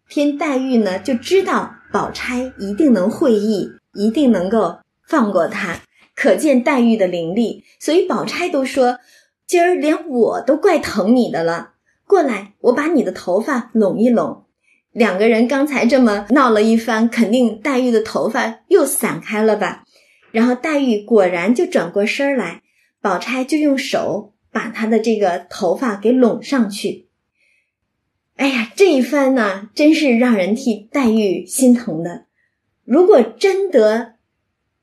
[0.10, 4.80] 偏黛玉呢就知道宝钗一定能会意，一定能够。
[5.08, 5.82] 放过他，
[6.14, 9.00] 可见黛玉的伶俐，所以宝钗都说
[9.48, 11.72] ：“今儿连我都怪疼你的了。”
[12.10, 14.46] 过来，我把你的头发拢一拢。
[14.92, 19.86] 两个人刚才这么闹了一番，肯定黛玉的头发又散开了吧？
[20.32, 22.64] 然后黛玉果然就转过身来，
[23.00, 27.08] 宝钗就用手把她的这个头发给拢上去。
[28.38, 32.26] 哎呀，这一番呢，真是让人替黛玉心疼的。
[32.86, 34.16] 如果真得……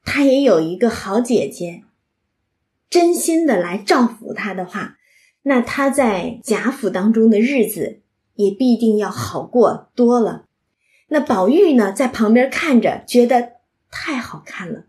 [0.05, 1.83] 她也有一个好姐姐，
[2.89, 4.96] 真心的来照拂她的话，
[5.49, 8.01] 那他在贾府当中的日子
[8.35, 10.47] 也必定要好过多了。
[11.07, 13.53] 那宝玉呢，在旁边看着，觉得
[13.89, 14.87] 太好看了，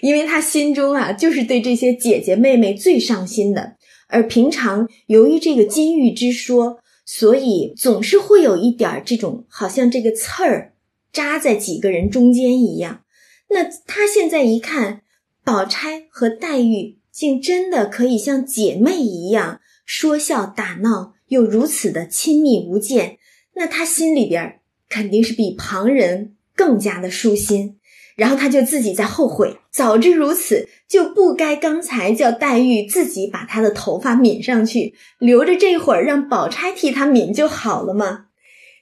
[0.00, 3.76] 因为他心中啊，就是对这些姐姐妹妹最上心的。
[4.08, 10.72] 而平常由于这个金玉之说，所以总是会有一点这种好像这个刺儿
[11.12, 13.02] 扎在几个人中间一样。
[13.50, 15.02] 那他现在一看，
[15.44, 23.16] 宝钗和黛玉竟真的可以像姐妹一样说笑打闹，又如此的亲密无间，
[23.54, 24.60] 那他心里边
[24.90, 27.78] 肯定是比旁人更加的舒心。
[28.16, 38.26] 然后他就自己在后悔，早知如此，就不该刚才叫黛玉自己把她的头发抿上去，留着这会儿让宝钗替他抿就好了嘛。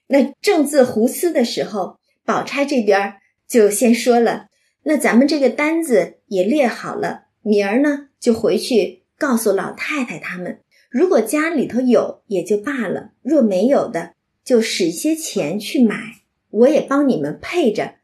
[0.09, 3.15] 那正自胡思的时候，宝钗这边
[3.49, 4.47] 就先说了。
[4.85, 10.63] 那咱们这个单子也列好了，明儿呢就回去告诉老太太他们。
[10.89, 17.97] 如果家里头有也就罢了，若没有的，就使些钱去买，我也帮你们配着。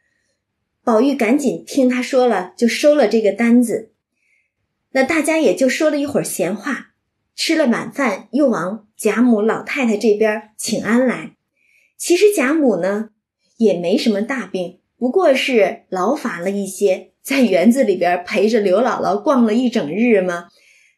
[0.84, 3.92] 宝玉赶紧听他说了，就收了这个单子。
[4.90, 6.92] 那大家也就说了一会儿闲话，
[7.34, 11.36] 吃了晚饭，又往贾母老太太这边请安来。
[11.96, 13.08] 其实贾母呢
[13.56, 20.48] 也没什么大病，不过是劳乏了一些，在园子里边陪着刘姥姥逛了一整日吗，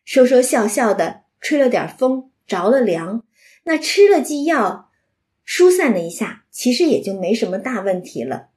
[0.05, 3.25] 说说笑笑的，吹了点风，着了凉，
[3.64, 4.91] 那吃了剂药，
[5.45, 8.49] 疏散了一下，其实也就没什么大问题了。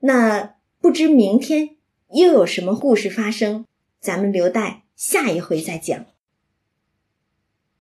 [0.00, 1.76] 那不知明天
[2.12, 3.66] 又有什么故事发生，
[4.00, 6.06] 咱们留待下一回再讲。